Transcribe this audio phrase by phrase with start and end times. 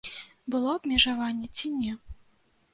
[0.55, 1.93] Было абмежаванне ці не.